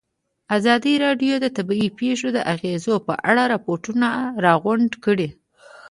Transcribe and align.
ازادي 0.57 0.93
راډیو 1.05 1.35
د 1.41 1.45
طبیعي 1.57 1.89
پېښې 1.99 2.29
د 2.33 2.39
اغېزو 2.53 2.95
په 3.07 3.13
اړه 3.29 3.43
ریپوټونه 3.53 4.07
راغونډ 4.45 4.91
کړي. 5.05 5.29